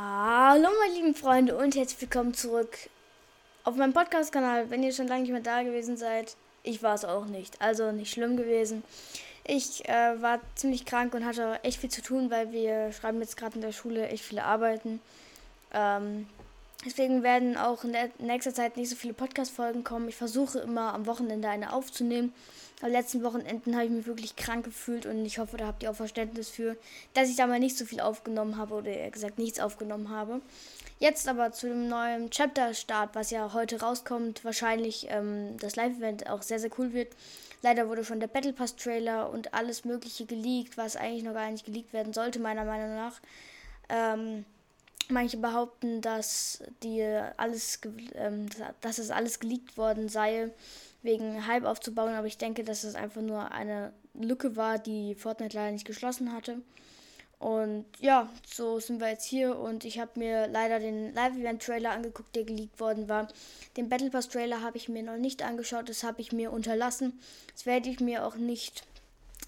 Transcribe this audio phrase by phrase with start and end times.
[0.00, 2.78] Hallo meine lieben Freunde und herzlich willkommen zurück
[3.64, 4.70] auf meinem Podcast-Kanal.
[4.70, 7.60] Wenn ihr schon lange nicht mehr da gewesen seid, ich war es auch nicht.
[7.60, 8.84] Also nicht schlimm gewesen.
[9.44, 13.36] Ich äh, war ziemlich krank und hatte echt viel zu tun, weil wir schreiben jetzt
[13.36, 15.00] gerade in der Schule echt viele Arbeiten.
[15.74, 16.28] Ähm,
[16.84, 20.08] deswegen werden auch in nächster Zeit nicht so viele Podcast-Folgen kommen.
[20.08, 22.32] Ich versuche immer am Wochenende eine aufzunehmen.
[22.80, 25.90] Am letzten Wochenenden habe ich mich wirklich krank gefühlt und ich hoffe, da habt ihr
[25.90, 26.76] auch Verständnis für,
[27.12, 30.40] dass ich da mal nicht so viel aufgenommen habe oder eher gesagt nichts aufgenommen habe.
[31.00, 36.42] Jetzt aber zu dem neuen Chapter-Start, was ja heute rauskommt, wahrscheinlich ähm, das Live-Event auch
[36.42, 37.08] sehr, sehr cool wird.
[37.62, 41.64] Leider wurde schon der Battle Pass-Trailer und alles Mögliche geleakt, was eigentlich noch gar nicht
[41.64, 43.20] geleakt werden sollte, meiner Meinung nach.
[43.88, 44.44] Ähm,
[45.10, 47.02] manche behaupten, dass die
[47.36, 47.80] alles,
[48.14, 48.46] ähm,
[48.80, 50.50] dass es alles geleakt worden sei
[51.02, 55.56] wegen Hype aufzubauen, aber ich denke, dass es einfach nur eine Lücke war, die Fortnite
[55.56, 56.60] leider nicht geschlossen hatte.
[57.38, 62.34] Und ja, so sind wir jetzt hier und ich habe mir leider den Live-Event-Trailer angeguckt,
[62.34, 63.28] der geleakt worden war.
[63.76, 67.20] Den Battle Pass-Trailer habe ich mir noch nicht angeschaut, das habe ich mir unterlassen.
[67.52, 68.82] Das werde ich mir auch nicht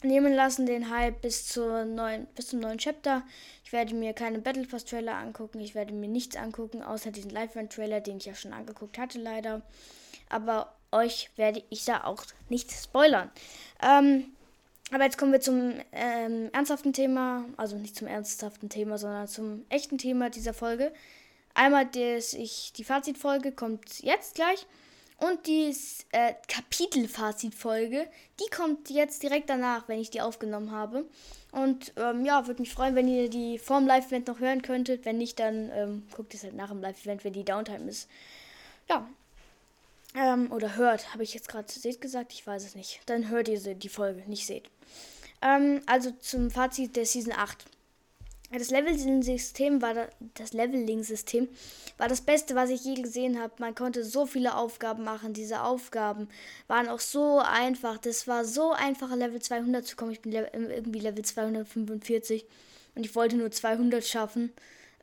[0.03, 3.23] nehmen lassen, den Hype bis, zur neuen, bis zum neuen Chapter.
[3.65, 8.01] Ich werde mir keine Battle Pass-Trailer angucken, ich werde mir nichts angucken, außer diesen Live-Event-Trailer,
[8.01, 9.63] den ich ja schon angeguckt hatte, leider.
[10.29, 13.31] Aber euch werde ich da auch nicht spoilern.
[13.83, 14.25] Ähm,
[14.93, 19.65] aber jetzt kommen wir zum ähm, ernsthaften Thema, also nicht zum ernsthaften Thema, sondern zum
[19.69, 20.93] echten Thema dieser Folge.
[21.55, 24.67] Einmal das ich, die Fazitfolge kommt jetzt gleich
[25.21, 25.75] und die
[26.13, 28.07] äh, Kapitelfazitfolge,
[28.41, 31.05] die kommt jetzt direkt danach, wenn ich die aufgenommen habe.
[31.53, 35.05] Und ähm, ja, würde mich freuen, wenn ihr die vorm Live-Event noch hören könntet.
[35.05, 38.09] Wenn nicht, dann ähm, guckt es halt nach dem Live-Event, wenn die Downtime ist.
[38.89, 39.07] Ja,
[40.15, 42.33] ähm, oder hört, habe ich jetzt gerade seht gesagt?
[42.33, 43.01] Ich weiß es nicht.
[43.07, 44.71] Dann hört ihr die Folge, nicht seht.
[45.43, 47.65] Ähm, also zum Fazit der Season 8.
[48.53, 51.49] Das Leveling-System war das Leveling-System
[51.99, 53.53] war das Beste, was ich je gesehen habe.
[53.59, 55.35] Man konnte so viele Aufgaben machen.
[55.35, 56.29] Diese Aufgaben
[56.67, 57.99] waren auch so einfach.
[57.99, 60.11] Das war so einfach, Level 200 zu kommen.
[60.11, 62.45] Ich bin irgendwie Level 245
[62.95, 64.51] und ich wollte nur 200 schaffen.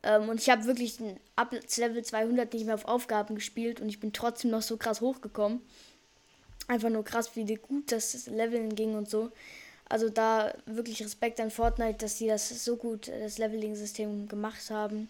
[0.02, 0.98] Ähm, und ich habe wirklich
[1.36, 5.00] ab Level 200 nicht mehr auf Aufgaben gespielt und ich bin trotzdem noch so krass
[5.00, 5.60] hochgekommen.
[6.66, 9.30] Einfach nur krass, wie gut das Leveln ging und so.
[9.88, 15.08] Also da wirklich Respekt an Fortnite, dass sie das so gut, das Leveling-System gemacht haben.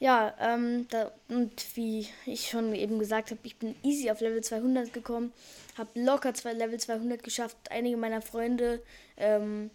[0.00, 4.42] Ja, ähm, da, und wie ich schon eben gesagt habe, ich bin easy auf Level
[4.42, 5.32] 200 gekommen,
[5.76, 7.56] habe locker zwei Level 200 geschafft.
[7.70, 8.82] Einige meiner Freunde
[9.18, 9.70] ähm,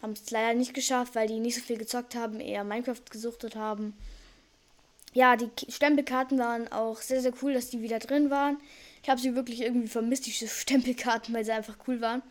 [0.00, 3.56] haben es leider nicht geschafft, weil die nicht so viel gezockt haben, eher Minecraft gesuchtet
[3.56, 3.94] haben.
[5.12, 8.58] Ja, die Stempelkarten waren auch sehr, sehr cool, dass die wieder drin waren.
[9.02, 12.22] Ich habe sie wirklich irgendwie vermisst, diese Stempelkarten, weil sie einfach cool waren.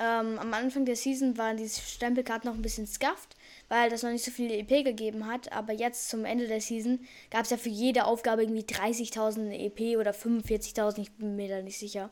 [0.00, 3.36] Ähm, am Anfang der Season waren diese Stempelkarten noch ein bisschen scuffed,
[3.68, 5.52] weil das noch nicht so viele EP gegeben hat.
[5.52, 7.00] Aber jetzt zum Ende der Season
[7.30, 11.60] gab es ja für jede Aufgabe irgendwie 30.000 EP oder 45.000, ich bin mir da
[11.60, 12.08] nicht sicher.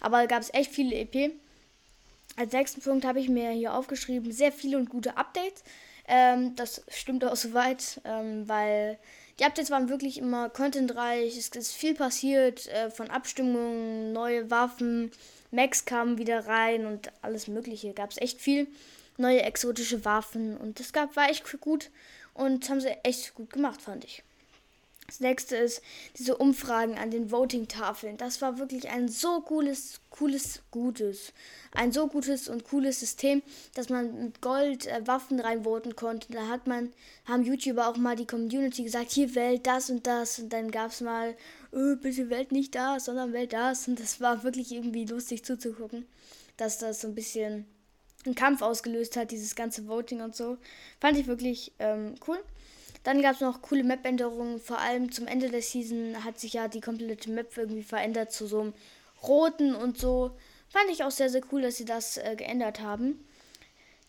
[0.00, 1.32] Aber gab es echt viele EP.
[2.36, 5.64] Als nächsten Punkt habe ich mir hier aufgeschrieben, sehr viele und gute Updates.
[6.06, 8.98] Ähm, das stimmt auch soweit, ähm, weil
[9.40, 15.10] die Updates waren wirklich immer contentreich, es ist viel passiert, äh, von Abstimmungen, neue Waffen,
[15.50, 17.92] Max kamen wieder rein und alles mögliche.
[17.92, 18.66] Gab es echt viel
[19.16, 21.90] neue exotische Waffen und das gab, war echt gut
[22.34, 24.22] und haben sie echt gut gemacht, fand ich.
[25.06, 25.82] Das nächste ist
[26.18, 28.16] diese Umfragen an den Voting-Tafeln.
[28.16, 31.32] Das war wirklich ein so cooles, cooles, gutes.
[31.72, 33.42] Ein so gutes und cooles System,
[33.74, 36.32] dass man mit Gold äh, Waffen reinvoten konnte.
[36.32, 36.92] Da hat man,
[37.24, 40.38] haben YouTuber auch mal die Community gesagt, hier wählt das und das.
[40.40, 41.36] Und dann gab es mal,
[41.70, 43.86] oh, bitte wählt nicht das, sondern wählt das.
[43.86, 46.06] Und das war wirklich irgendwie lustig zuzugucken,
[46.56, 47.66] dass das so ein bisschen
[48.24, 50.58] einen Kampf ausgelöst hat, dieses ganze Voting und so.
[51.00, 52.38] Fand ich wirklich ähm, cool.
[53.06, 54.58] Dann gab es noch coole Map-Änderungen.
[54.58, 58.48] Vor allem zum Ende der Season hat sich ja die komplette Map irgendwie verändert zu
[58.48, 58.74] so einem
[59.22, 60.32] roten und so.
[60.70, 63.24] Fand ich auch sehr, sehr cool, dass sie das äh, geändert haben.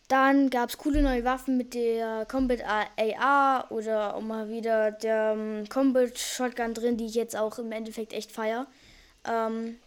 [0.08, 5.36] Dann gab es coole neue Waffen mit der Combat AR oder auch mal wieder der
[5.38, 8.66] ähm, Combat Shotgun drin, die ich jetzt auch im Endeffekt echt feier.
[9.30, 9.78] Ähm,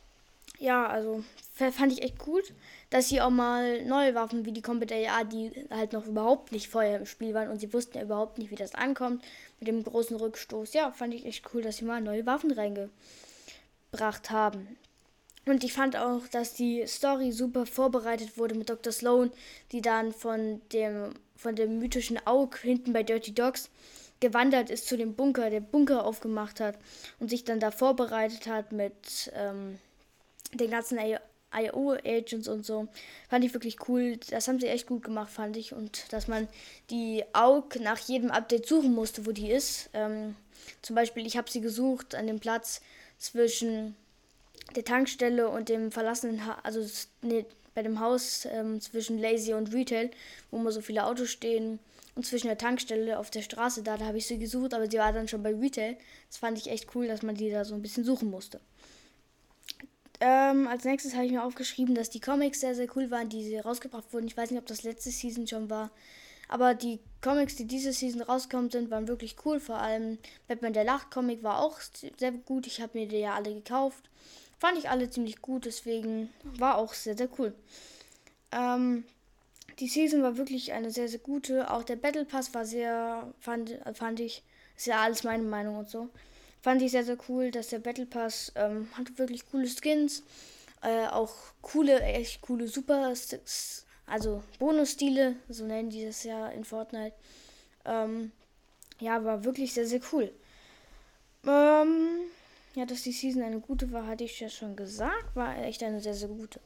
[0.60, 1.24] ja, also
[1.56, 2.44] fand ich echt gut,
[2.90, 6.68] dass sie auch mal neue Waffen wie die Combat AR, die halt noch überhaupt nicht
[6.68, 9.22] vorher im Spiel waren und sie wussten ja überhaupt nicht, wie das ankommt
[9.60, 10.74] mit dem großen Rückstoß.
[10.74, 14.76] Ja, fand ich echt cool, dass sie mal neue Waffen reingebracht haben.
[15.46, 18.92] Und ich fand auch, dass die Story super vorbereitet wurde mit Dr.
[18.92, 19.30] Sloan,
[19.72, 23.70] die dann von dem, von dem mythischen Aug hinten bei Dirty Dogs
[24.20, 26.76] gewandert ist zu dem Bunker, der Bunker aufgemacht hat
[27.20, 29.78] und sich dann da vorbereitet hat mit ähm,
[30.52, 30.98] den ganzen
[31.52, 32.88] IO-Agents und so.
[33.28, 34.18] Fand ich wirklich cool.
[34.30, 35.72] Das haben sie echt gut gemacht, fand ich.
[35.72, 36.48] Und dass man
[36.90, 39.90] die AUG nach jedem Update suchen musste, wo die ist.
[39.92, 40.36] Ähm,
[40.82, 42.80] zum Beispiel, ich habe sie gesucht an dem Platz
[43.18, 43.96] zwischen
[44.76, 46.84] der Tankstelle und dem verlassenen, ha also
[47.22, 47.44] nee,
[47.74, 50.10] bei dem Haus ähm, zwischen Lazy und Retail,
[50.50, 51.78] wo immer so viele Autos stehen
[52.14, 54.98] und zwischen der Tankstelle auf der Straße da, da habe ich sie gesucht, aber sie
[54.98, 55.96] war dann schon bei Retail.
[56.28, 58.60] Das fand ich echt cool, dass man die da so ein bisschen suchen musste.
[60.20, 63.56] Ähm, als nächstes habe ich mir aufgeschrieben, dass die Comics sehr, sehr cool waren, die
[63.56, 64.26] rausgebracht wurden.
[64.26, 65.90] Ich weiß nicht, ob das letzte Season schon war.
[66.48, 69.60] Aber die Comics, die diese Season rausgekommen sind, waren wirklich cool.
[69.60, 70.18] Vor allem
[70.48, 71.78] Batman der Lacht Comic war auch
[72.18, 72.66] sehr gut.
[72.66, 74.10] Ich habe mir die ja alle gekauft.
[74.58, 77.54] Fand ich alle ziemlich gut, deswegen war auch sehr, sehr cool.
[78.52, 79.04] Ähm,
[79.78, 81.70] die Season war wirklich eine sehr, sehr gute.
[81.70, 84.42] Auch der Battle Pass war sehr, fand, fand ich,
[84.76, 86.10] ist ja alles meine Meinung und so.
[86.62, 90.22] Fand ich sehr, sehr cool, dass der Battle Pass ähm, hatte wirklich coole Skins.
[90.82, 93.12] Äh, auch coole, echt coole Super,
[94.06, 97.14] also Bonusstile, so nennen die das ja in Fortnite.
[97.84, 98.32] Ähm,
[98.98, 100.32] ja, war wirklich sehr, sehr cool.
[101.46, 102.20] Ähm,
[102.74, 105.34] ja, dass die Season eine gute war, hatte ich ja schon gesagt.
[105.34, 106.60] War echt eine sehr, sehr gute.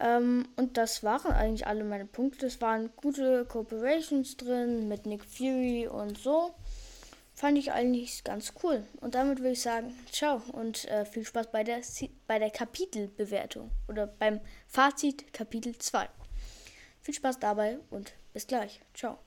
[0.00, 2.46] Ähm, und das waren eigentlich alle meine Punkte.
[2.46, 6.54] Es waren gute Cooperations drin mit Nick Fury und so.
[7.34, 8.86] Fand ich eigentlich ganz cool.
[9.00, 11.80] Und damit würde ich sagen, ciao und äh, viel Spaß bei der,
[12.28, 16.08] bei der Kapitelbewertung oder beim Fazit Kapitel 2.
[17.00, 18.80] Viel Spaß dabei und bis gleich.
[18.94, 19.18] Ciao.